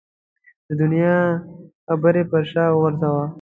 [0.67, 1.17] د دنیا
[1.87, 3.25] خبرې پر شا وغورځوه.